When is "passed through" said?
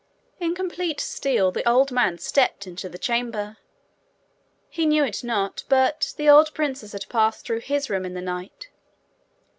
7.07-7.59